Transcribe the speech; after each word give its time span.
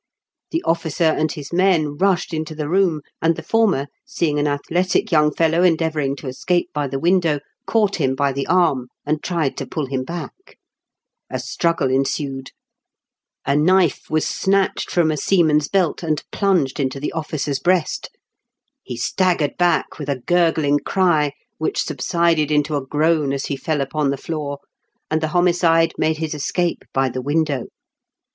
The 0.49 0.63
officer 0.65 1.03
and 1.03 1.31
his 1.31 1.53
men 1.53 1.95
rushed 1.95 2.33
into 2.33 2.55
the 2.55 2.67
room, 2.67 3.01
and 3.21 3.35
the 3.35 3.43
former, 3.43 3.85
seeing 4.03 4.39
an 4.39 4.47
athletic 4.47 5.11
young 5.11 5.31
fellow 5.31 5.61
endeavouring 5.61 6.15
to 6.15 6.27
escape 6.27 6.69
by 6.73 6.87
the 6.87 6.97
window, 6.97 7.39
caught 7.67 7.97
him 7.97 8.15
by 8.15 8.31
the 8.31 8.47
arm, 8.47 8.87
and 9.05 9.21
tried 9.21 9.55
to 9.57 9.67
pull 9.67 9.85
him 9.85 10.03
back. 10.03 10.57
A 11.29 11.37
struggle 11.37 11.91
ensued. 11.91 12.49
A 13.45 13.55
knife 13.55 14.05
waa 14.09 14.17
T 14.17 14.21
2 14.21 14.41
276 14.51 14.51
IN 14.57 14.57
KENT 14.57 14.81
WITH 14.81 14.81
CHABLE8 14.81 14.83
DICKENS. 14.87 14.89
snatched 14.89 14.91
from 14.91 15.11
a 15.11 15.17
seaman's 15.17 15.67
belt, 15.67 16.01
and 16.01 16.23
plunged 16.31 16.79
into 16.79 16.99
the 16.99 17.11
officer's 17.13 17.59
breast. 17.59 18.09
He 18.81 18.97
staggered 18.97 19.55
back 19.59 19.99
with 19.99 20.09
a 20.09 20.15
gurgUng 20.21 20.79
cry, 20.83 21.33
which 21.59 21.83
subsided 21.83 22.49
into 22.49 22.75
a 22.75 22.83
groan 22.83 23.31
as 23.31 23.45
he 23.45 23.55
fell 23.55 23.81
upon 23.81 24.09
the 24.09 24.17
floor, 24.17 24.57
and 25.11 25.21
the 25.21 25.27
homi 25.37 25.53
cide 25.53 25.93
made 25.99 26.17
his 26.17 26.33
escape 26.33 26.85
by 26.91 27.07
the 27.07 27.21
window. 27.21 27.67